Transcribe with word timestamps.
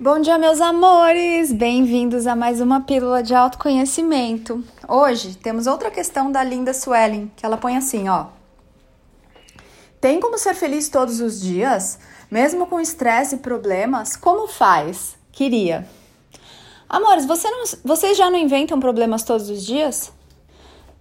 Bom 0.00 0.20
dia, 0.20 0.38
meus 0.38 0.60
amores! 0.60 1.52
Bem-vindos 1.52 2.28
a 2.28 2.36
mais 2.36 2.60
uma 2.60 2.82
pílula 2.82 3.20
de 3.20 3.34
autoconhecimento. 3.34 4.62
Hoje 4.86 5.36
temos 5.36 5.66
outra 5.66 5.90
questão 5.90 6.30
da 6.30 6.44
Linda 6.44 6.72
Swelling, 6.72 7.32
que 7.34 7.44
ela 7.44 7.56
põe 7.56 7.76
assim, 7.76 8.08
ó. 8.08 8.26
Tem 10.00 10.20
como 10.20 10.38
ser 10.38 10.54
feliz 10.54 10.88
todos 10.88 11.20
os 11.20 11.40
dias, 11.40 11.98
mesmo 12.30 12.68
com 12.68 12.78
estresse 12.78 13.34
e 13.34 13.38
problemas? 13.38 14.14
Como 14.14 14.46
faz? 14.46 15.16
Queria. 15.32 15.84
Amores, 16.88 17.26
você 17.26 17.50
não, 17.50 17.64
vocês 17.84 18.16
já 18.16 18.30
não 18.30 18.38
inventam 18.38 18.78
problemas 18.78 19.24
todos 19.24 19.50
os 19.50 19.66
dias? 19.66 20.12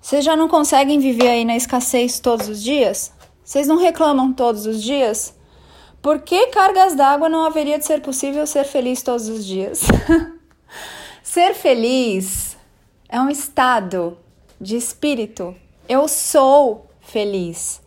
Vocês 0.01 0.25
já 0.25 0.35
não 0.35 0.47
conseguem 0.47 0.97
viver 0.97 1.27
aí 1.27 1.45
na 1.45 1.55
escassez 1.55 2.19
todos 2.19 2.49
os 2.49 2.63
dias? 2.63 3.13
Vocês 3.43 3.67
não 3.67 3.77
reclamam 3.77 4.33
todos 4.33 4.65
os 4.65 4.81
dias? 4.81 5.36
Por 6.07 6.21
que 6.21 6.47
cargas 6.47 6.95
d'água 6.95 7.27
não 7.27 7.43
haveria 7.43 7.77
de 7.77 7.85
ser 7.85 7.99
possível 7.99 8.47
ser 8.47 8.63
feliz 8.63 9.01
todos 9.01 9.27
os 9.27 9.45
dias? 9.45 9.81
ser 11.21 11.53
feliz 11.53 12.55
é 13.09 13.19
um 13.19 13.29
estado 13.29 14.17
de 14.57 14.77
espírito. 14.77 15.53
Eu 15.89 16.07
sou 16.07 16.89
feliz. 17.01 17.81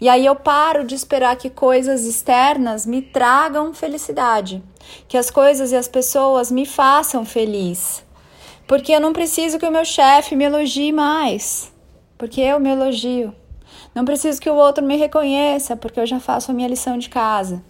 E 0.00 0.08
aí 0.08 0.26
eu 0.26 0.34
paro 0.34 0.84
de 0.84 0.96
esperar 0.96 1.36
que 1.36 1.48
coisas 1.48 2.04
externas 2.04 2.84
me 2.84 3.00
tragam 3.00 3.72
felicidade, 3.72 4.60
que 5.06 5.16
as 5.16 5.30
coisas 5.30 5.70
e 5.70 5.76
as 5.76 5.86
pessoas 5.86 6.50
me 6.50 6.66
façam 6.66 7.24
feliz. 7.24 8.04
Porque 8.66 8.90
eu 8.90 8.98
não 8.98 9.12
preciso 9.12 9.60
que 9.60 9.66
o 9.66 9.70
meu 9.70 9.84
chefe 9.84 10.34
me 10.34 10.46
elogie 10.46 10.90
mais, 10.90 11.72
porque 12.18 12.40
eu 12.40 12.58
me 12.58 12.70
elogio. 12.70 13.32
Não 13.94 14.04
preciso 14.04 14.40
que 14.40 14.48
o 14.48 14.54
outro 14.54 14.82
me 14.84 14.96
reconheça, 14.96 15.76
porque 15.76 16.00
eu 16.00 16.06
já 16.06 16.18
faço 16.18 16.50
a 16.50 16.54
minha 16.54 16.68
lição 16.68 16.96
de 16.96 17.10
casa. 17.10 17.62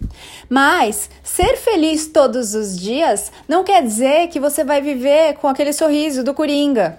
Mas 0.49 1.09
ser 1.21 1.57
feliz 1.57 2.07
todos 2.07 2.53
os 2.53 2.79
dias 2.79 3.31
não 3.47 3.63
quer 3.63 3.83
dizer 3.83 4.29
que 4.29 4.39
você 4.39 4.63
vai 4.63 4.81
viver 4.81 5.35
com 5.35 5.47
aquele 5.47 5.73
sorriso 5.73 6.23
do 6.23 6.33
coringa 6.33 6.97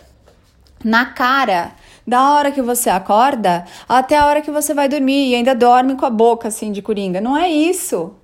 na 0.84 1.06
cara, 1.06 1.72
da 2.06 2.34
hora 2.34 2.52
que 2.52 2.60
você 2.60 2.90
acorda 2.90 3.64
até 3.88 4.18
a 4.18 4.26
hora 4.26 4.42
que 4.42 4.50
você 4.50 4.74
vai 4.74 4.88
dormir 4.88 5.30
e 5.30 5.34
ainda 5.34 5.54
dorme 5.54 5.96
com 5.96 6.04
a 6.04 6.10
boca 6.10 6.48
assim 6.48 6.70
de 6.70 6.82
coringa. 6.82 7.20
Não 7.20 7.34
é 7.34 7.48
isso. 7.48 8.14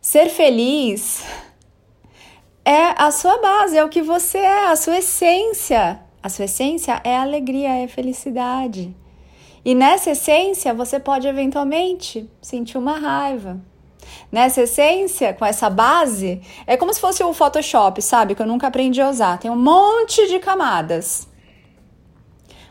Ser 0.00 0.28
feliz 0.28 1.22
é 2.64 2.94
a 3.00 3.10
sua 3.12 3.38
base, 3.38 3.78
é 3.78 3.84
o 3.84 3.88
que 3.88 4.02
você 4.02 4.38
é, 4.38 4.66
a 4.66 4.76
sua 4.76 4.98
essência. 4.98 6.00
A 6.20 6.28
sua 6.28 6.46
essência 6.46 7.00
é 7.04 7.16
alegria, 7.16 7.76
é 7.76 7.86
felicidade. 7.86 8.94
E 9.68 9.74
nessa 9.74 10.12
essência, 10.12 10.72
você 10.72 10.98
pode 10.98 11.28
eventualmente 11.28 12.26
sentir 12.40 12.78
uma 12.78 12.98
raiva. 12.98 13.60
Nessa 14.32 14.62
essência, 14.62 15.34
com 15.34 15.44
essa 15.44 15.68
base, 15.68 16.40
é 16.66 16.74
como 16.74 16.90
se 16.94 16.98
fosse 16.98 17.22
o 17.22 17.34
Photoshop, 17.34 18.00
sabe? 18.00 18.34
Que 18.34 18.40
eu 18.40 18.46
nunca 18.46 18.68
aprendi 18.68 18.98
a 18.98 19.10
usar. 19.10 19.36
Tem 19.36 19.50
um 19.50 19.62
monte 19.62 20.26
de 20.26 20.38
camadas. 20.38 21.28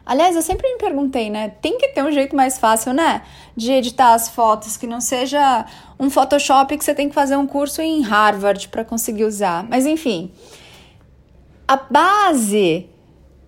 Aliás, 0.04 0.36
eu 0.36 0.42
sempre 0.42 0.68
me 0.74 0.80
perguntei, 0.80 1.30
né? 1.30 1.50
Tem 1.62 1.78
que 1.78 1.90
ter 1.90 2.04
um 2.04 2.12
jeito 2.12 2.36
mais 2.36 2.58
fácil, 2.58 2.94
né? 2.94 3.22
De 3.56 3.72
editar 3.74 4.16
as 4.16 4.30
fotos, 4.30 4.76
que 4.76 4.88
não 4.88 5.00
seja 5.00 5.68
um 6.00 6.10
Photoshop 6.10 6.76
que 6.76 6.84
você 6.84 6.96
tem 6.96 7.10
que 7.10 7.14
fazer 7.14 7.36
um 7.36 7.46
curso 7.46 7.80
em 7.80 8.02
Harvard 8.02 8.70
para 8.70 8.84
conseguir 8.84 9.26
usar. 9.26 9.64
Mas 9.70 9.86
enfim, 9.86 10.32
a 11.68 11.78
base 11.78 12.90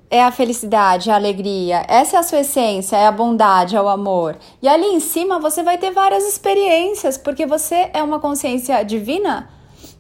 é 0.09 0.23
a 0.23 0.31
felicidade, 0.31 1.11
a 1.11 1.15
alegria. 1.15 1.85
Essa 1.87 2.17
é 2.17 2.19
a 2.19 2.23
sua 2.23 2.39
essência, 2.39 2.97
é 2.97 3.05
a 3.05 3.11
bondade, 3.11 3.75
é 3.75 3.81
o 3.81 3.87
amor. 3.87 4.37
E 4.61 4.67
ali 4.67 4.87
em 4.87 4.99
cima 4.99 5.39
você 5.39 5.61
vai 5.61 5.77
ter 5.77 5.91
várias 5.91 6.27
experiências, 6.27 7.17
porque 7.17 7.45
você 7.45 7.89
é 7.93 8.01
uma 8.01 8.19
consciência 8.19 8.83
divina 8.83 9.49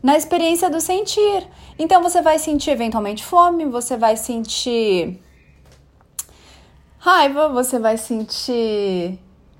na 0.01 0.17
experiência 0.17 0.69
do 0.69 0.81
sentir. 0.81 1.47
Então 1.77 2.01
você 2.01 2.21
vai 2.21 2.39
sentir 2.39 2.71
eventualmente 2.71 3.23
fome, 3.23 3.65
você 3.65 3.95
vai 3.95 4.17
sentir 4.17 5.19
raiva, 6.97 7.47
você 7.49 7.79
vai 7.79 7.97
sentir 7.97 9.19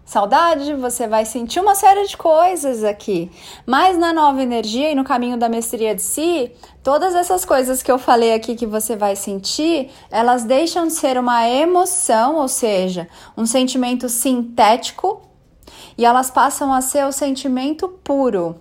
saudade, 0.10 0.74
você 0.74 1.08
vai 1.08 1.24
sentir 1.24 1.60
uma 1.60 1.76
série 1.76 2.08
de 2.08 2.18
coisas 2.18 2.84
aqui. 2.84 3.32
Mas 3.64 3.96
na 3.96 4.12
nova 4.12 4.42
energia 4.42 4.92
e 4.92 4.96
no 4.96 5.04
caminho 5.04 5.38
da 5.38 5.48
mestria 5.48 5.94
de 5.94 6.02
si, 6.02 6.52
todas 6.82 7.14
essas 7.14 7.46
coisas 7.46 7.84
que 7.84 7.92
eu 7.92 8.00
falei 8.00 8.34
aqui 8.34 8.56
que 8.56 8.66
você 8.66 8.96
vai 8.96 9.16
sentir, 9.16 9.92
elas 10.10 10.44
deixam 10.44 10.88
de 10.88 10.94
ser 10.94 11.16
uma 11.16 11.48
emoção, 11.48 12.38
ou 12.38 12.48
seja, 12.48 13.08
um 13.38 13.46
sentimento 13.46 14.10
sintético, 14.10 15.22
e 15.96 16.04
elas 16.04 16.32
passam 16.32 16.74
a 16.74 16.82
ser 16.82 17.06
o 17.06 17.12
sentimento 17.12 17.88
puro. 17.88 18.60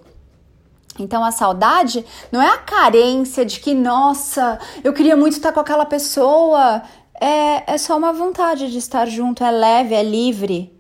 Então 0.98 1.24
a 1.24 1.32
saudade 1.32 2.04
não 2.30 2.42
é 2.42 2.48
a 2.48 2.58
carência 2.58 3.46
de 3.46 3.58
que, 3.58 3.72
nossa, 3.72 4.58
eu 4.84 4.92
queria 4.92 5.16
muito 5.16 5.38
estar 5.38 5.52
com 5.52 5.60
aquela 5.60 5.86
pessoa. 5.86 6.82
É, 7.18 7.72
é 7.72 7.78
só 7.78 7.96
uma 7.96 8.12
vontade 8.12 8.70
de 8.70 8.76
estar 8.76 9.06
junto, 9.06 9.42
é 9.42 9.50
leve, 9.50 9.94
é 9.94 10.02
livre. 10.02 10.77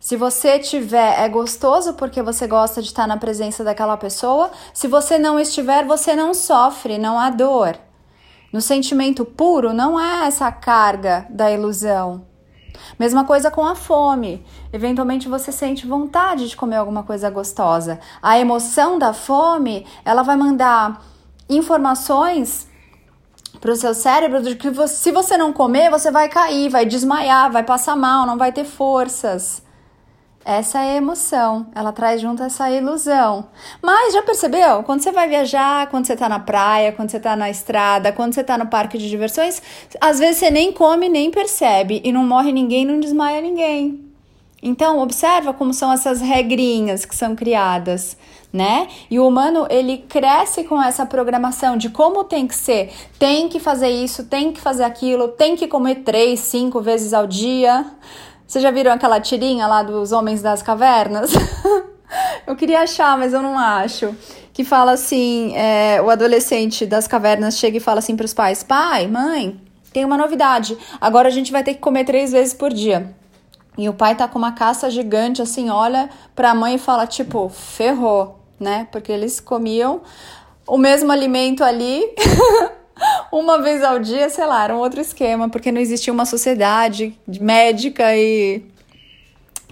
Se 0.00 0.16
você 0.16 0.58
tiver, 0.58 1.20
é 1.20 1.28
gostoso 1.28 1.92
porque 1.92 2.22
você 2.22 2.46
gosta 2.46 2.80
de 2.80 2.88
estar 2.88 3.06
na 3.06 3.18
presença 3.18 3.62
daquela 3.62 3.98
pessoa. 3.98 4.50
Se 4.72 4.88
você 4.88 5.18
não 5.18 5.38
estiver, 5.38 5.84
você 5.84 6.16
não 6.16 6.32
sofre, 6.32 6.96
não 6.96 7.20
há 7.20 7.28
dor. 7.28 7.78
No 8.50 8.62
sentimento 8.62 9.26
puro, 9.26 9.74
não 9.74 10.00
é 10.00 10.26
essa 10.26 10.50
carga 10.50 11.26
da 11.28 11.52
ilusão. 11.52 12.26
Mesma 12.98 13.26
coisa 13.26 13.50
com 13.50 13.62
a 13.62 13.74
fome. 13.74 14.42
Eventualmente 14.72 15.28
você 15.28 15.52
sente 15.52 15.86
vontade 15.86 16.48
de 16.48 16.56
comer 16.56 16.76
alguma 16.76 17.02
coisa 17.02 17.28
gostosa. 17.28 18.00
A 18.22 18.38
emoção 18.38 18.98
da 18.98 19.12
fome, 19.12 19.86
ela 20.02 20.22
vai 20.22 20.34
mandar 20.34 21.02
informações 21.46 22.66
para 23.60 23.72
o 23.72 23.76
seu 23.76 23.92
cérebro 23.92 24.42
de 24.42 24.54
que 24.56 24.72
se 24.88 25.12
você 25.12 25.36
não 25.36 25.52
comer, 25.52 25.90
você 25.90 26.10
vai 26.10 26.30
cair, 26.30 26.70
vai 26.70 26.86
desmaiar, 26.86 27.52
vai 27.52 27.62
passar 27.62 27.96
mal, 27.96 28.26
não 28.26 28.38
vai 28.38 28.50
ter 28.50 28.64
forças. 28.64 29.62
Essa 30.44 30.82
é 30.82 30.94
a 30.94 30.96
emoção, 30.96 31.66
ela 31.74 31.92
traz 31.92 32.18
junto 32.20 32.42
essa 32.42 32.70
ilusão. 32.70 33.44
Mas 33.82 34.14
já 34.14 34.22
percebeu? 34.22 34.82
Quando 34.84 35.02
você 35.02 35.12
vai 35.12 35.28
viajar, 35.28 35.88
quando 35.88 36.06
você 36.06 36.16
tá 36.16 36.30
na 36.30 36.38
praia, 36.38 36.92
quando 36.92 37.10
você 37.10 37.20
tá 37.20 37.36
na 37.36 37.50
estrada, 37.50 38.10
quando 38.10 38.32
você 38.34 38.42
tá 38.42 38.56
no 38.56 38.66
parque 38.66 38.96
de 38.96 39.08
diversões, 39.08 39.60
às 40.00 40.18
vezes 40.18 40.38
você 40.38 40.50
nem 40.50 40.72
come, 40.72 41.10
nem 41.10 41.30
percebe 41.30 42.00
e 42.02 42.10
não 42.10 42.24
morre 42.24 42.52
ninguém, 42.52 42.86
não 42.86 42.98
desmaia 42.98 43.42
ninguém. 43.42 44.10
Então, 44.62 44.98
observa 44.98 45.54
como 45.54 45.72
são 45.72 45.92
essas 45.92 46.20
regrinhas 46.20 47.04
que 47.04 47.16
são 47.16 47.34
criadas, 47.34 48.16
né? 48.52 48.88
E 49.10 49.18
o 49.18 49.26
humano, 49.26 49.66
ele 49.70 49.98
cresce 49.98 50.64
com 50.64 50.82
essa 50.82 51.06
programação 51.06 51.76
de 51.78 51.88
como 51.88 52.24
tem 52.24 52.46
que 52.46 52.54
ser. 52.54 52.92
Tem 53.18 53.48
que 53.48 53.58
fazer 53.58 53.88
isso, 53.88 54.24
tem 54.24 54.52
que 54.52 54.60
fazer 54.60 54.84
aquilo, 54.84 55.28
tem 55.28 55.56
que 55.56 55.66
comer 55.66 55.96
três, 55.96 56.40
cinco 56.40 56.80
vezes 56.80 57.14
ao 57.14 57.26
dia. 57.26 57.86
Vocês 58.50 58.64
já 58.64 58.72
viram 58.72 58.90
aquela 58.90 59.20
tirinha 59.20 59.64
lá 59.68 59.80
dos 59.80 60.10
Homens 60.10 60.42
das 60.42 60.60
Cavernas? 60.60 61.30
eu 62.44 62.56
queria 62.56 62.80
achar, 62.80 63.16
mas 63.16 63.32
eu 63.32 63.40
não 63.40 63.56
acho. 63.56 64.12
Que 64.52 64.64
fala 64.64 64.90
assim: 64.90 65.54
é, 65.54 66.02
o 66.02 66.10
adolescente 66.10 66.84
das 66.84 67.06
cavernas 67.06 67.56
chega 67.56 67.76
e 67.76 67.80
fala 67.80 68.00
assim 68.00 68.16
para 68.16 68.24
os 68.24 68.34
pais: 68.34 68.64
pai, 68.64 69.06
mãe, 69.06 69.60
tem 69.92 70.04
uma 70.04 70.16
novidade. 70.16 70.76
Agora 71.00 71.28
a 71.28 71.30
gente 71.30 71.52
vai 71.52 71.62
ter 71.62 71.74
que 71.74 71.78
comer 71.80 72.02
três 72.02 72.32
vezes 72.32 72.52
por 72.52 72.72
dia. 72.72 73.14
E 73.78 73.88
o 73.88 73.94
pai 73.94 74.16
tá 74.16 74.26
com 74.26 74.36
uma 74.36 74.50
caça 74.50 74.90
gigante, 74.90 75.40
assim, 75.40 75.70
olha 75.70 76.10
pra 76.34 76.52
mãe 76.52 76.74
e 76.74 76.78
fala, 76.78 77.06
tipo, 77.06 77.48
ferrou, 77.50 78.40
né? 78.58 78.88
Porque 78.90 79.12
eles 79.12 79.38
comiam 79.38 80.00
o 80.66 80.76
mesmo 80.76 81.12
alimento 81.12 81.62
ali 81.62 82.02
uma 83.32 83.60
vez 83.60 83.82
ao 83.82 83.98
dia, 83.98 84.28
sei 84.28 84.46
lá, 84.46 84.64
era 84.64 84.74
um 84.74 84.78
outro 84.78 85.00
esquema, 85.00 85.48
porque 85.48 85.72
não 85.72 85.80
existia 85.80 86.12
uma 86.12 86.24
sociedade 86.24 87.18
médica 87.26 88.16
e 88.16 88.62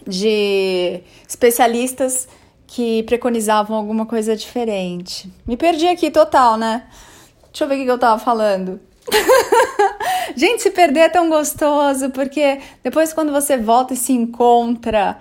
de 0.07 1.01
especialistas 1.29 2.29
que 2.67 3.03
preconizavam 3.05 3.77
alguma 3.77 4.07
coisa 4.07 4.37
diferente. 4.37 5.31
Me 5.47 5.57
perdi 5.57 5.87
aqui 5.89 6.11
total, 6.11 6.57
né? 6.57 6.85
Deixa 7.51 7.65
eu 7.65 7.69
ver 7.69 7.81
o 7.81 7.85
que 7.85 7.91
eu 7.91 7.99
tava 7.99 8.19
falando. 8.19 8.81
Gente, 10.37 10.63
se 10.63 10.71
perder 10.71 11.01
é 11.01 11.09
tão 11.09 11.29
gostoso, 11.29 12.11
porque 12.11 12.61
depois 12.83 13.13
quando 13.13 13.33
você 13.33 13.57
volta 13.57 13.95
e 13.95 13.97
se 13.97 14.13
encontra 14.13 15.19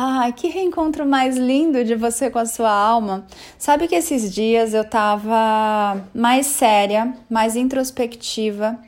Ai, 0.00 0.32
que 0.32 0.46
reencontro 0.46 1.04
mais 1.04 1.36
lindo 1.36 1.84
de 1.84 1.96
você 1.96 2.30
com 2.30 2.38
a 2.38 2.46
sua 2.46 2.70
alma. 2.70 3.26
Sabe 3.58 3.88
que 3.88 3.96
esses 3.96 4.32
dias 4.32 4.72
eu 4.72 4.84
tava 4.84 6.00
mais 6.14 6.46
séria, 6.46 7.16
mais 7.28 7.56
introspectiva 7.56 8.78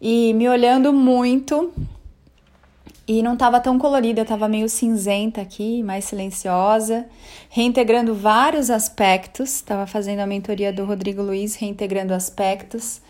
e 0.00 0.34
me 0.34 0.48
olhando 0.48 0.92
muito 0.92 1.72
e 3.06 3.22
não 3.22 3.36
tava 3.36 3.60
tão 3.60 3.78
colorida, 3.78 4.24
tava 4.24 4.48
meio 4.48 4.68
cinzenta 4.68 5.40
aqui, 5.40 5.80
mais 5.80 6.06
silenciosa, 6.06 7.06
reintegrando 7.48 8.12
vários 8.12 8.68
aspectos. 8.68 9.60
Tava 9.60 9.86
fazendo 9.86 10.18
a 10.18 10.26
mentoria 10.26 10.72
do 10.72 10.84
Rodrigo 10.84 11.22
Luiz, 11.22 11.54
reintegrando 11.54 12.12
aspectos. 12.12 13.00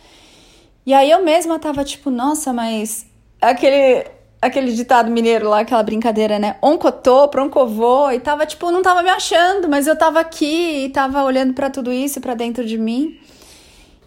E 0.84 0.92
aí 0.92 1.10
eu 1.10 1.24
mesma 1.24 1.58
tava 1.58 1.82
tipo, 1.82 2.10
nossa, 2.10 2.52
mas 2.52 3.06
aquele 3.40 4.04
aquele 4.42 4.72
ditado 4.72 5.08
mineiro 5.08 5.48
lá, 5.48 5.60
aquela 5.60 5.84
brincadeira, 5.84 6.36
né? 6.36 6.56
Oncotô, 6.60 7.28
proncovô, 7.28 8.10
e 8.10 8.18
tava 8.18 8.44
tipo, 8.44 8.72
não 8.72 8.82
tava 8.82 9.00
me 9.00 9.08
achando, 9.08 9.68
mas 9.68 9.86
eu 9.86 9.96
tava 9.96 10.18
aqui 10.18 10.84
e 10.84 10.88
tava 10.88 11.22
olhando 11.22 11.54
para 11.54 11.70
tudo 11.70 11.92
isso, 11.92 12.20
para 12.20 12.34
dentro 12.34 12.64
de 12.66 12.76
mim. 12.76 13.16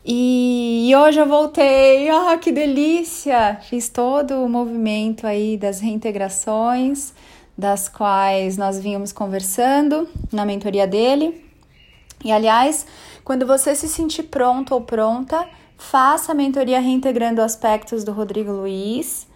E, 0.03 0.89
e 0.89 0.95
hoje 0.95 1.19
eu 1.19 1.25
voltei, 1.25 2.09
ah, 2.09 2.37
que 2.37 2.51
delícia! 2.51 3.59
Fiz 3.69 3.87
todo 3.87 4.43
o 4.43 4.49
movimento 4.49 5.25
aí 5.25 5.57
das 5.57 5.79
reintegrações, 5.79 7.13
das 7.57 7.87
quais 7.87 8.57
nós 8.57 8.77
vínhamos 8.77 9.13
conversando 9.13 10.07
na 10.33 10.45
mentoria 10.45 10.85
dele. 10.85 11.43
E 12.25 12.31
aliás, 12.31 12.85
quando 13.23 13.47
você 13.47 13.73
se 13.73 13.87
sentir 13.87 14.23
pronto 14.23 14.73
ou 14.73 14.81
pronta, 14.81 15.47
faça 15.77 16.33
a 16.33 16.35
mentoria 16.35 16.79
reintegrando 16.81 17.41
aspectos 17.41 18.03
do 18.03 18.11
Rodrigo 18.11 18.51
Luiz, 18.51 19.27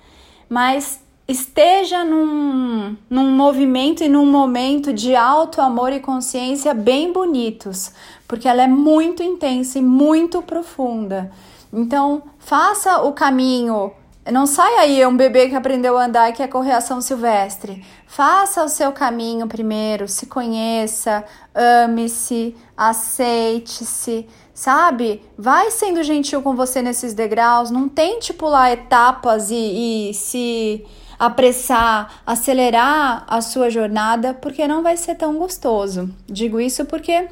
mas 0.50 1.00
esteja 1.28 2.04
num, 2.04 2.98
num 3.08 3.32
movimento 3.32 4.04
e 4.04 4.10
num 4.10 4.26
momento 4.26 4.92
de 4.92 5.16
alto 5.16 5.62
amor 5.62 5.94
e 5.94 6.00
consciência 6.00 6.74
bem 6.74 7.14
bonitos, 7.14 7.92
porque 8.28 8.48
ela 8.48 8.64
é 8.64 8.68
muito 8.68 9.22
intensa 9.22 9.78
e 9.78 9.82
muito 9.82 10.42
profunda. 10.42 11.32
Então, 11.72 12.24
faça 12.40 13.04
o 13.04 13.14
caminho. 13.14 13.92
Não 14.32 14.48
saia 14.48 14.82
aí 14.82 15.06
um 15.06 15.16
bebê 15.16 15.50
que 15.50 15.56
aprendeu 15.56 15.98
a 15.98 16.06
andar 16.06 16.30
e 16.30 16.34
quer 16.34 16.48
correr 16.48 16.72
ação 16.72 17.00
silvestre. 17.00 17.86
Faça 18.08 18.64
o 18.64 18.70
seu 18.70 18.92
caminho 18.92 19.48
primeiro, 19.48 20.08
se 20.08 20.26
conheça, 20.26 21.24
ame-se, 21.54 22.56
aceite-se, 22.76 24.28
sabe? 24.60 25.22
Vai 25.38 25.72
sendo 25.72 26.04
gentil 26.04 26.42
com 26.42 26.54
você 26.54 26.82
nesses 26.82 27.14
degraus, 27.14 27.72
não 27.72 27.88
tente 27.88 28.34
pular 28.34 28.70
etapas 28.74 29.50
e, 29.50 30.10
e 30.10 30.14
se 30.14 30.86
apressar, 31.18 32.22
acelerar 32.26 33.24
a 33.26 33.40
sua 33.40 33.70
jornada, 33.70 34.34
porque 34.34 34.68
não 34.68 34.84
vai 34.84 34.98
ser 34.98 35.16
tão 35.16 35.38
gostoso. 35.38 36.14
Digo 36.28 36.60
isso 36.60 36.84
porque 36.84 37.30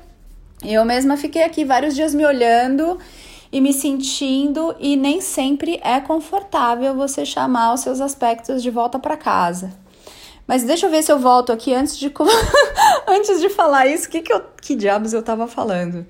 eu 0.64 0.86
mesma 0.86 1.18
fiquei 1.18 1.44
aqui 1.44 1.66
vários 1.66 1.96
dias 1.96 2.16
me 2.16 2.26
olhando 2.26 2.98
e 3.52 3.60
me 3.60 3.74
sentindo 3.74 4.74
e 4.80 4.96
nem 4.96 5.20
sempre 5.20 5.82
é 5.84 6.00
confortável 6.00 6.96
você 6.96 7.26
chamar 7.26 7.74
os 7.74 7.82
seus 7.82 8.00
aspectos 8.00 8.64
de 8.64 8.70
volta 8.70 8.98
para 8.98 9.18
casa. 9.18 9.74
Mas 10.48 10.64
deixa 10.64 10.86
eu 10.86 10.90
ver 10.90 11.04
se 11.04 11.12
eu 11.12 11.20
volto 11.20 11.52
aqui 11.52 11.74
antes 11.74 11.98
de 11.98 12.10
antes 13.06 13.42
de 13.42 13.50
falar 13.50 13.86
isso, 13.86 14.10
que 14.10 14.22
que, 14.22 14.32
eu, 14.32 14.42
que 14.62 14.76
diabos 14.76 15.12
eu 15.12 15.22
tava 15.22 15.46
falando? 15.46 16.06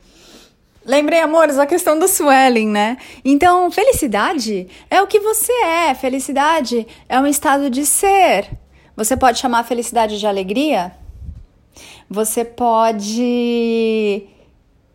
Lembrei, 0.88 1.19
amores, 1.19 1.60
a 1.60 1.66
questão 1.66 2.00
do 2.00 2.07
swelling, 2.07 2.69
né? 2.69 2.98
Então, 3.25 3.69
felicidade 3.69 4.69
é 4.89 5.01
o 5.01 5.07
que 5.07 5.19
você 5.19 5.51
é. 5.51 5.94
Felicidade 5.94 6.88
é 7.10 7.19
um 7.19 7.28
estado 7.28 7.69
de 7.69 7.86
ser. 7.86 8.50
Você 8.95 9.18
pode 9.18 9.38
chamar 9.38 9.66
felicidade 9.66 10.18
de 10.18 10.25
alegria. 10.25 10.94
Você 12.10 12.45
pode 12.45 14.24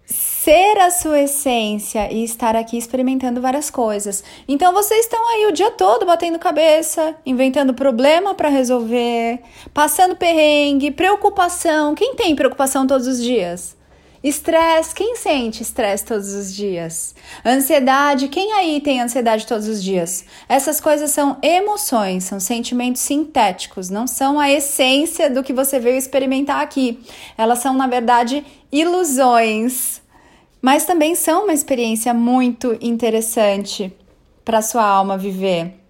ser 0.06 0.78
a 0.78 0.90
sua 0.90 1.20
essência 1.20 2.10
e 2.10 2.24
estar 2.24 2.56
aqui 2.56 2.78
experimentando 2.78 3.42
várias 3.42 3.68
coisas. 3.68 4.24
Então 4.48 4.72
vocês 4.72 5.04
estão 5.04 5.22
aí 5.28 5.46
o 5.46 5.52
dia 5.52 5.70
todo 5.72 6.06
batendo 6.06 6.38
cabeça, 6.38 7.14
inventando 7.24 7.74
problema 7.74 8.34
para 8.34 8.48
resolver, 8.48 9.40
passando 9.74 10.16
perrengue, 10.16 10.90
preocupação. 10.90 11.94
Quem 11.94 12.14
tem 12.16 12.34
preocupação 12.34 12.86
todos 12.86 13.06
os 13.06 13.22
dias? 13.22 13.76
Estresse, 14.22 14.94
quem 14.94 15.16
sente 15.16 15.64
estresse 15.64 16.04
todos 16.04 16.32
os 16.32 16.54
dias? 16.54 17.12
Ansiedade, 17.44 18.28
quem 18.28 18.52
aí 18.52 18.80
tem 18.80 19.00
ansiedade 19.00 19.44
todos 19.44 19.66
os 19.66 19.82
dias? 19.82 20.24
Essas 20.48 20.80
coisas 20.80 21.10
são 21.10 21.38
emoções, 21.42 22.22
são 22.22 22.38
sentimentos 22.38 23.02
sintéticos, 23.02 23.90
não 23.90 24.06
são 24.06 24.38
a 24.38 24.48
essência 24.48 25.28
do 25.28 25.42
que 25.42 25.52
você 25.52 25.80
veio 25.80 25.96
experimentar 25.96 26.60
aqui. 26.60 27.00
Elas 27.36 27.58
são, 27.58 27.74
na 27.74 27.88
verdade, 27.88 28.44
ilusões, 28.70 30.00
mas 30.60 30.84
também 30.84 31.16
são 31.16 31.42
uma 31.42 31.52
experiência 31.52 32.14
muito 32.14 32.78
interessante 32.80 33.92
para 34.44 34.62
sua 34.62 34.84
alma 34.84 35.18
viver. 35.18 35.81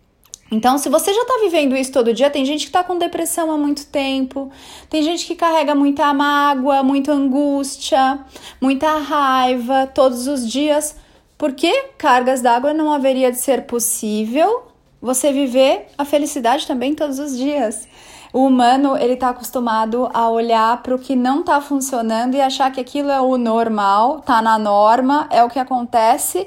Então, 0.53 0.77
se 0.77 0.91
você 0.91 1.15
já 1.15 1.23
está 1.23 1.39
vivendo 1.41 1.75
isso 1.75 1.91
todo 1.91 2.13
dia, 2.13 2.29
tem 2.29 2.45
gente 2.45 2.65
que 2.65 2.69
está 2.69 2.85
com 2.85 2.99
depressão 2.99 3.51
há 3.51 3.57
muito 3.57 3.87
tempo, 3.87 4.53
tem 4.91 5.03
gente 5.03 5.27
que 5.27 5.35
carrega 5.35 5.75
muita 5.75 6.13
mágoa, 6.13 6.83
muita 6.83 7.11
angústia, 7.11 8.19
muita 8.61 8.99
raiva 8.99 9.87
todos 9.87 10.27
os 10.27 10.47
dias. 10.47 10.95
Por 11.39 11.53
que 11.53 11.73
cargas 11.97 12.43
d'água 12.43 12.75
não 12.75 12.93
haveria 12.93 13.33
de 13.33 13.39
ser 13.39 13.63
possível 13.63 14.65
você 15.01 15.33
viver 15.33 15.87
a 15.97 16.05
felicidade 16.05 16.67
também 16.67 16.95
todos 16.95 17.19
os 17.19 17.35
dias? 17.35 17.89
O 18.31 18.45
humano, 18.47 18.95
ele 18.95 19.15
está 19.15 19.31
acostumado 19.31 20.11
a 20.13 20.29
olhar 20.29 20.83
para 20.83 20.95
o 20.95 20.99
que 20.99 21.17
não 21.17 21.41
está 21.41 21.63
funcionando 21.63 22.35
e 22.35 22.43
achar 22.43 22.71
que 22.71 22.81
aquilo 22.81 23.11
é 23.11 23.21
o 23.23 23.39
normal, 23.39 24.21
tá 24.21 24.43
na 24.43 24.59
norma, 24.59 25.27
é 25.31 25.43
o 25.43 25.49
que 25.49 25.59
acontece, 25.59 26.47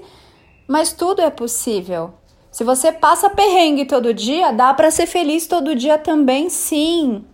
mas 0.67 0.93
tudo 0.93 1.23
é 1.23 1.31
possível. 1.31 2.13
Se 2.55 2.63
você 2.63 2.89
passa 2.89 3.29
perrengue 3.29 3.83
todo 3.83 4.13
dia, 4.13 4.53
dá 4.53 4.73
para 4.73 4.89
ser 4.89 5.07
feliz 5.07 5.45
todo 5.45 5.75
dia 5.75 5.97
também, 5.97 6.49
sim. 6.49 7.25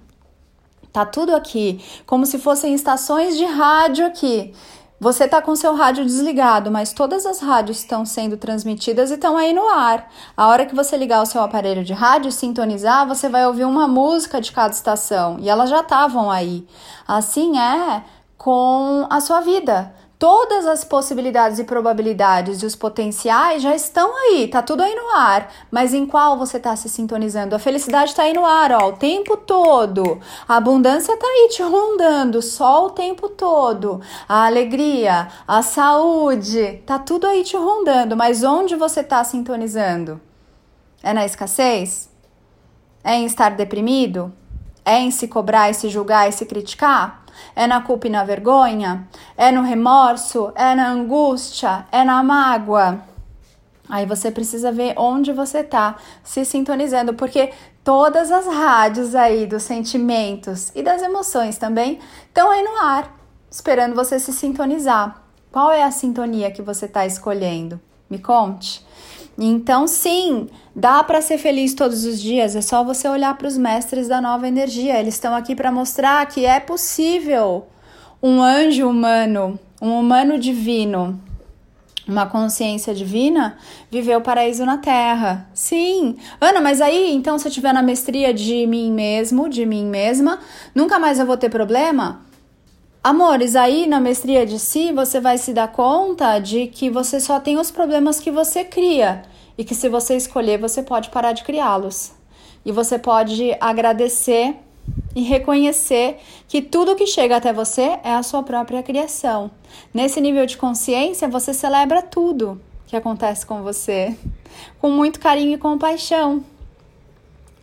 Tá 0.92 1.06
tudo 1.06 1.36
aqui, 1.36 1.80
como 2.08 2.26
se 2.26 2.40
fossem 2.40 2.74
estações 2.74 3.38
de 3.38 3.46
rádio 3.46 4.04
aqui. 4.04 4.52
Você 5.00 5.28
tá 5.28 5.40
com 5.40 5.56
seu 5.56 5.76
rádio 5.76 6.04
desligado, 6.04 6.72
mas 6.72 6.92
todas 6.92 7.28
as 7.28 7.40
rádios 7.40 7.78
estão 7.78 8.04
sendo 8.04 8.36
transmitidas 8.36 9.12
e 9.12 9.14
estão 9.14 9.38
aí 9.38 9.54
no 9.54 9.70
ar. 9.70 10.12
A 10.36 10.48
hora 10.48 10.66
que 10.66 10.74
você 10.74 10.98
ligar 10.98 11.22
o 11.22 11.28
seu 11.28 11.44
aparelho 11.44 11.84
de 11.84 11.94
rádio, 11.94 12.32
sintonizar, 12.32 13.08
você 13.08 13.30
vai 13.30 13.46
ouvir 13.46 13.66
uma 13.66 13.88
música 13.88 14.42
de 14.42 14.52
cada 14.52 14.74
estação 14.74 15.38
e 15.40 15.48
elas 15.48 15.70
já 15.70 15.82
estavam 15.82 16.32
aí. 16.32 16.66
Assim 17.08 17.60
é 17.60 18.04
com 18.40 19.06
a 19.08 19.22
sua 19.22 19.42
vida 19.42 19.94
todas 20.22 20.68
as 20.68 20.84
possibilidades 20.84 21.58
e 21.58 21.64
probabilidades 21.64 22.62
e 22.62 22.66
os 22.68 22.76
potenciais 22.76 23.60
já 23.64 23.74
estão 23.74 24.16
aí, 24.16 24.48
tá 24.48 24.62
tudo 24.62 24.84
aí 24.84 24.94
no 24.94 25.18
ar. 25.18 25.52
Mas 25.72 25.96
em 25.96 26.06
qual 26.06 26.38
você 26.38 26.60
tá 26.60 26.76
se 26.76 26.88
sintonizando? 26.88 27.56
A 27.56 27.60
felicidade 27.60 28.14
tá 28.14 28.22
aí 28.22 28.32
no 28.32 28.46
ar, 28.46 28.72
ó, 28.72 28.90
o 28.90 28.92
tempo 28.92 29.36
todo. 29.36 30.22
A 30.48 30.58
abundância 30.58 31.18
tá 31.18 31.26
aí 31.26 31.50
te 31.50 31.64
rondando, 31.64 32.40
só 32.40 32.86
o 32.86 32.92
tempo 32.92 33.30
todo. 33.30 34.00
A 34.30 34.46
alegria, 34.46 35.28
a 35.48 35.64
saúde, 35.64 36.84
tá 36.86 37.00
tudo 37.00 37.26
aí 37.26 37.44
te 37.44 37.58
rondando. 37.58 38.16
Mas 38.16 38.44
onde 38.44 38.76
você 38.76 39.02
tá 39.02 39.24
sintonizando? 39.24 40.22
É 41.02 41.14
na 41.14 41.26
escassez? 41.26 42.12
É 43.04 43.16
em 43.16 43.26
estar 43.26 43.56
deprimido? 43.56 44.32
É 44.86 45.00
em 45.00 45.10
se 45.10 45.28
cobrar 45.28 45.72
e 45.72 45.74
se 45.74 45.90
julgar 45.90 46.30
e 46.30 46.32
se 46.32 46.46
criticar? 46.46 47.21
É 47.56 47.68
na 47.68 47.82
culpa 47.82 48.08
e 48.08 48.10
na 48.10 48.24
vergonha? 48.24 49.08
É 49.38 49.52
no 49.52 49.62
remorso? 49.62 50.52
É 50.56 50.74
na 50.76 50.90
angústia? 50.90 51.86
É 51.92 52.04
na 52.04 52.24
mágoa? 52.24 53.02
Aí 53.90 54.06
você 54.06 54.32
precisa 54.32 54.72
ver 54.72 54.94
onde 54.98 55.34
você 55.34 55.64
tá 55.64 55.98
se 56.24 56.46
sintonizando, 56.46 57.14
porque 57.14 57.52
todas 57.84 58.32
as 58.32 58.46
rádios 58.46 59.16
aí 59.16 59.46
dos 59.46 59.64
sentimentos 59.64 60.72
e 60.74 60.82
das 60.82 61.02
emoções 61.02 61.58
também 61.58 62.00
estão 62.28 62.50
aí 62.50 62.64
no 62.64 62.78
ar, 62.78 63.14
esperando 63.50 63.94
você 63.94 64.18
se 64.18 64.32
sintonizar. 64.32 65.22
Qual 65.52 65.72
é 65.72 65.84
a 65.84 65.92
sintonia 65.92 66.52
que 66.52 66.62
você 66.62 66.86
está 66.86 67.06
escolhendo? 67.06 67.82
Me 68.10 68.18
conte. 68.18 68.86
Então, 69.38 69.88
sim, 69.88 70.48
dá 70.76 71.04
para 71.04 71.22
ser 71.22 71.38
feliz 71.38 71.74
todos 71.74 72.06
os 72.06 72.22
dias, 72.22 72.56
é 72.56 72.62
só 72.62 72.84
você 72.84 73.08
olhar 73.08 73.36
para 73.38 73.48
os 73.48 73.58
mestres 73.58 74.08
da 74.08 74.22
nova 74.22 74.48
energia. 74.48 75.00
Eles 75.00 75.16
estão 75.16 75.36
aqui 75.36 75.56
para 75.56 75.72
mostrar 75.72 76.26
que 76.28 76.46
é 76.46 76.60
possível 76.60 77.66
um 78.22 78.42
anjo 78.42 78.88
humano, 78.88 79.60
um 79.82 80.00
humano 80.00 80.38
divino, 80.38 81.20
uma 82.08 82.26
consciência 82.26 82.94
divina 82.94 83.58
viver 83.90 84.16
o 84.16 84.22
paraíso 84.22 84.66
na 84.66 84.78
terra. 84.78 85.50
Sim. 85.54 86.18
Ana, 86.40 86.62
mas 86.62 86.82
aí, 86.82 87.14
então, 87.14 87.40
se 87.40 87.48
eu 87.48 87.52
tiver 87.52 87.74
na 87.74 87.82
mestria 87.82 88.34
de 88.34 88.68
mim 88.68 88.92
mesmo, 88.92 89.50
de 89.50 89.66
mim 89.66 89.86
mesma, 89.86 90.40
nunca 90.76 91.00
mais 91.00 91.20
eu 91.20 91.26
vou 91.26 91.38
ter 91.38 91.50
problema? 91.50 92.22
Amores, 93.04 93.56
aí 93.56 93.88
na 93.88 94.00
mestria 94.00 94.46
de 94.46 94.60
si 94.60 94.92
você 94.92 95.20
vai 95.20 95.36
se 95.36 95.54
dar 95.54 95.70
conta 95.70 96.38
de 96.38 96.68
que 96.68 96.88
você 96.88 97.20
só 97.20 97.40
tem 97.40 97.58
os 97.58 97.72
problemas 97.72 98.20
que 98.20 98.30
você 98.30 98.64
cria 98.64 99.24
e 99.58 99.64
que 99.64 99.74
se 99.74 99.90
você 99.90 100.16
escolher 100.16 100.60
você 100.60 100.84
pode 100.84 101.10
parar 101.10 101.32
de 101.32 101.44
criá-los. 101.44 102.12
E 102.64 102.72
você 102.72 103.00
pode 103.00 103.58
agradecer 103.60 104.56
e 105.16 105.24
reconhecer 105.24 106.20
que 106.48 106.62
tudo 106.62 106.96
que 106.96 107.08
chega 107.08 107.38
até 107.38 107.52
você 107.52 107.98
é 108.04 108.14
a 108.14 108.22
sua 108.22 108.44
própria 108.44 108.84
criação. 108.84 109.50
Nesse 109.92 110.22
nível 110.22 110.46
de 110.46 110.56
consciência, 110.56 111.28
você 111.28 111.56
celebra 111.56 112.04
tudo 112.04 112.62
que 112.86 112.96
acontece 112.96 113.48
com 113.48 113.64
você 113.64 114.16
com 114.80 114.92
muito 114.92 115.20
carinho 115.20 115.54
e 115.54 115.58
compaixão 115.58 116.44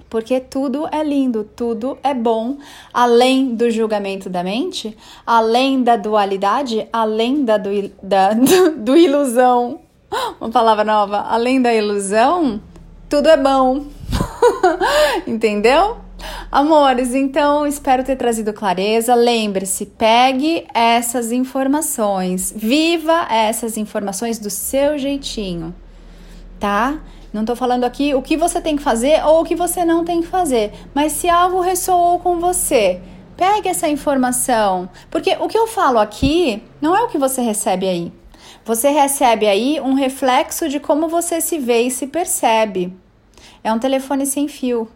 porque 0.09 0.41
tudo 0.41 0.89
é 0.91 1.03
lindo, 1.03 1.45
tudo 1.45 1.99
é 2.03 2.15
bom, 2.15 2.57
além 2.93 3.55
do 3.55 3.71
julgamento 3.71 4.31
da 4.31 4.43
mente, 4.43 4.97
além 5.27 5.83
da 5.83 5.97
dualidade, 5.97 6.89
além 6.93 7.45
da, 7.45 7.59
do, 7.59 7.71
da 8.03 8.33
do, 8.35 8.77
do 8.77 8.97
ilusão, 8.97 9.81
uma 10.41 10.51
palavra 10.51 10.85
nova, 10.85 11.21
além 11.29 11.61
da 11.61 11.75
ilusão, 11.75 12.61
tudo 13.09 13.29
é 13.29 13.37
bom. 13.37 13.85
Entendeu? 15.27 15.99
Amores, 16.51 17.15
então 17.15 17.67
espero 17.67 18.03
ter 18.03 18.17
trazido 18.17 18.53
clareza. 18.53 19.15
Lembre-se, 19.15 19.87
pegue 19.87 20.67
essas 20.75 21.31
informações, 21.31 22.53
viva 22.57 23.27
essas 23.31 23.77
informações 23.77 24.39
do 24.39 24.51
seu 24.51 24.99
jeitinho, 24.99 25.75
tá? 26.59 26.99
Não 27.33 27.45
tô 27.45 27.55
falando 27.55 27.85
aqui 27.85 28.15
o 28.15 28.23
que 28.23 28.37
você 28.37 28.61
tem 28.61 28.77
que 28.77 28.83
fazer 28.83 29.25
ou 29.25 29.43
o 29.43 29.45
que 29.45 29.55
você 29.55 29.85
não 29.85 30.05
tem 30.05 30.23
que 30.23 30.27
fazer, 30.27 30.73
mas 30.95 31.13
se 31.13 31.29
algo 31.29 31.61
ressoou 31.61 32.19
com 32.19 32.41
você, 32.41 33.01
pegue 33.37 33.69
essa 33.69 33.89
informação, 33.89 34.89
porque 35.11 35.37
o 35.39 35.47
que 35.47 35.59
eu 35.59 35.67
falo 35.67 35.99
aqui 35.99 36.63
não 36.81 36.97
é 36.97 37.03
o 37.03 37.09
que 37.09 37.19
você 37.19 37.43
recebe 37.43 37.87
aí. 37.87 38.13
Você 38.65 38.89
recebe 38.91 39.47
aí 39.47 39.81
um 39.81 39.95
reflexo 39.95 40.69
de 40.69 40.81
como 40.81 41.09
você 41.09 41.41
se 41.41 41.59
vê 41.59 41.83
e 41.83 41.91
se 41.91 42.07
percebe. 42.07 42.93
É 43.63 43.73
um 43.73 43.79
telefone 43.79 44.27
sem 44.27 44.49
fio. 44.49 44.89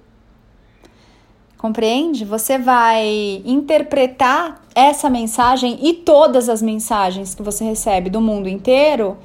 Compreende? 1.57 2.25
Você 2.25 2.59
vai 2.59 3.41
interpretar 3.45 4.61
essa 4.75 5.09
mensagem 5.09 5.79
e 5.81 5.93
todas 5.93 6.49
as 6.49 6.61
mensagens 6.61 7.35
que 7.35 7.43
você 7.43 7.63
recebe 7.65 8.11
do 8.11 8.21
mundo 8.21 8.49
inteiro 8.49 9.17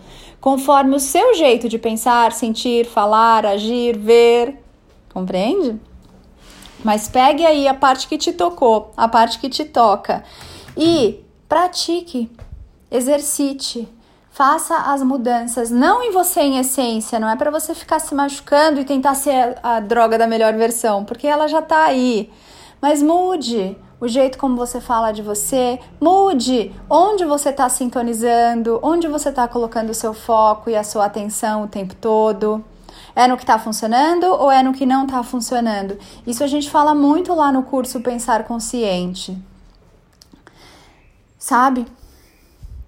conforme 0.47 0.95
o 0.95 0.99
seu 1.01 1.35
jeito 1.35 1.67
de 1.67 1.77
pensar, 1.77 2.31
sentir, 2.31 2.85
falar, 2.85 3.45
agir, 3.45 3.97
ver. 3.97 4.57
Compreende? 5.13 5.77
Mas 6.81 7.09
pegue 7.09 7.45
aí 7.45 7.67
a 7.67 7.73
parte 7.73 8.07
que 8.07 8.17
te 8.17 8.31
tocou, 8.31 8.93
a 8.95 9.09
parte 9.09 9.39
que 9.39 9.49
te 9.49 9.65
toca 9.65 10.23
e 10.77 11.19
pratique, 11.49 12.31
exercite, 12.89 13.89
faça 14.31 14.73
as 14.93 15.03
mudanças, 15.03 15.69
não 15.69 16.01
em 16.01 16.13
você 16.13 16.39
em 16.39 16.59
essência, 16.59 17.19
não 17.19 17.29
é 17.29 17.35
para 17.35 17.51
você 17.51 17.75
ficar 17.75 17.99
se 17.99 18.15
machucando 18.15 18.79
e 18.79 18.85
tentar 18.85 19.15
ser 19.15 19.57
a 19.61 19.81
droga 19.81 20.17
da 20.17 20.27
melhor 20.27 20.53
versão, 20.53 21.03
porque 21.03 21.27
ela 21.27 21.49
já 21.49 21.61
tá 21.61 21.83
aí. 21.83 22.31
Mas 22.81 23.03
mude 23.03 23.75
o 23.99 24.07
jeito 24.07 24.37
como 24.37 24.55
você 24.55 24.79
fala 24.79 25.11
de 25.11 25.21
você, 25.21 25.79
mude 25.99 26.71
onde 26.89 27.25
você 27.25 27.49
está 27.49 27.67
sintonizando, 27.67 28.79
onde 28.83 29.07
você 29.07 29.29
está 29.29 29.47
colocando 29.47 29.89
o 29.89 29.95
seu 29.95 30.13
foco 30.13 30.69
e 30.69 30.75
a 30.75 30.83
sua 30.83 31.05
atenção 31.05 31.63
o 31.63 31.67
tempo 31.67 31.95
todo. 31.95 32.63
É 33.15 33.27
no 33.27 33.35
que 33.35 33.43
está 33.43 33.57
funcionando 33.57 34.25
ou 34.25 34.51
é 34.51 34.61
no 34.61 34.73
que 34.73 34.85
não 34.85 35.05
está 35.05 35.23
funcionando? 35.23 35.97
Isso 36.25 36.43
a 36.43 36.47
gente 36.47 36.69
fala 36.69 36.93
muito 36.93 37.33
lá 37.33 37.51
no 37.51 37.63
curso 37.63 38.01
Pensar 38.01 38.43
Consciente. 38.43 39.35
Sabe? 41.39 41.87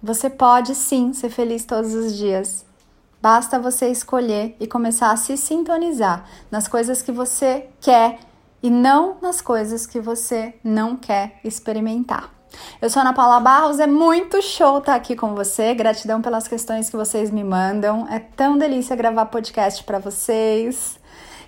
Você 0.00 0.30
pode 0.30 0.74
sim 0.74 1.12
ser 1.12 1.30
feliz 1.30 1.64
todos 1.64 1.92
os 1.94 2.16
dias. 2.16 2.64
Basta 3.20 3.58
você 3.58 3.88
escolher 3.88 4.56
e 4.60 4.66
começar 4.66 5.10
a 5.10 5.16
se 5.16 5.36
sintonizar 5.36 6.24
nas 6.50 6.68
coisas 6.68 7.02
que 7.02 7.12
você 7.12 7.68
quer 7.80 8.20
e 8.62 8.70
não 8.70 9.16
nas 9.20 9.40
coisas 9.40 9.86
que 9.86 10.00
você 10.00 10.54
não 10.62 10.96
quer 10.96 11.40
experimentar. 11.44 12.30
Eu 12.82 12.90
sou 12.90 13.00
Ana 13.00 13.12
Paula 13.12 13.40
Barros, 13.40 13.78
é 13.78 13.86
muito 13.86 14.42
show 14.42 14.78
estar 14.78 14.94
aqui 14.94 15.14
com 15.14 15.34
você. 15.34 15.74
Gratidão 15.74 16.20
pelas 16.20 16.48
questões 16.48 16.90
que 16.90 16.96
vocês 16.96 17.30
me 17.30 17.44
mandam. 17.44 18.06
É 18.10 18.18
tão 18.18 18.58
delícia 18.58 18.96
gravar 18.96 19.26
podcast 19.26 19.84
para 19.84 19.98
vocês. 19.98 20.98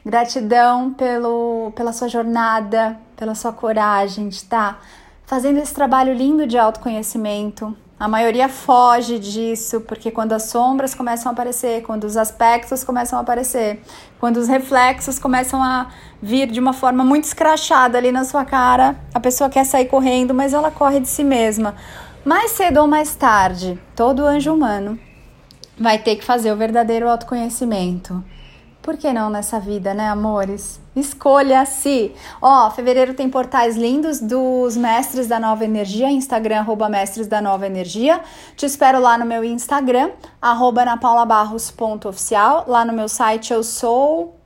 Gratidão 0.04 0.92
pelo, 0.92 1.72
pela 1.74 1.92
sua 1.92 2.08
jornada, 2.08 2.98
pela 3.16 3.34
sua 3.34 3.52
coragem 3.52 4.28
de 4.28 4.36
estar 4.36 4.80
fazendo 5.24 5.58
esse 5.58 5.72
trabalho 5.72 6.12
lindo 6.12 6.46
de 6.46 6.58
autoconhecimento, 6.58 7.76
a 8.02 8.08
maioria 8.08 8.48
foge 8.48 9.16
disso, 9.16 9.80
porque 9.82 10.10
quando 10.10 10.32
as 10.32 10.46
sombras 10.46 10.92
começam 10.92 11.30
a 11.30 11.32
aparecer, 11.32 11.82
quando 11.82 12.02
os 12.02 12.16
aspectos 12.16 12.82
começam 12.82 13.16
a 13.16 13.22
aparecer, 13.22 13.80
quando 14.18 14.38
os 14.38 14.48
reflexos 14.48 15.20
começam 15.20 15.62
a 15.62 15.86
vir 16.20 16.50
de 16.50 16.58
uma 16.58 16.72
forma 16.72 17.04
muito 17.04 17.26
escrachada 17.26 17.96
ali 17.96 18.10
na 18.10 18.24
sua 18.24 18.44
cara, 18.44 18.96
a 19.14 19.20
pessoa 19.20 19.48
quer 19.48 19.64
sair 19.64 19.84
correndo, 19.84 20.34
mas 20.34 20.52
ela 20.52 20.68
corre 20.68 20.98
de 20.98 21.06
si 21.06 21.22
mesma. 21.22 21.76
Mais 22.24 22.50
cedo 22.50 22.80
ou 22.80 22.88
mais 22.88 23.14
tarde, 23.14 23.80
todo 23.94 24.26
anjo 24.26 24.52
humano 24.52 24.98
vai 25.78 25.96
ter 25.96 26.16
que 26.16 26.24
fazer 26.24 26.50
o 26.50 26.56
verdadeiro 26.56 27.08
autoconhecimento. 27.08 28.20
Por 28.82 28.96
que 28.96 29.12
não 29.12 29.30
nessa 29.30 29.60
vida, 29.60 29.94
né, 29.94 30.08
amores? 30.08 30.80
Escolha-se! 30.96 32.12
Ó, 32.40 32.68
fevereiro 32.68 33.14
tem 33.14 33.30
portais 33.30 33.76
lindos 33.76 34.20
dos 34.20 34.76
Mestres 34.76 35.28
da 35.28 35.38
Nova 35.38 35.64
Energia, 35.64 36.10
Instagram, 36.10 36.58
arroba 36.58 36.88
Mestres 36.88 37.28
da 37.28 37.40
Nova 37.40 37.64
Energia. 37.64 38.20
Te 38.56 38.66
espero 38.66 39.00
lá 39.00 39.16
no 39.16 39.24
meu 39.24 39.44
Instagram, 39.44 40.10
arroba 40.40 40.84
napaulabarros.oficial. 40.84 42.64
Lá 42.66 42.84
no 42.84 42.92
meu 42.92 43.08
site 43.08 43.52
eu 43.52 43.62
sou... 43.62 44.36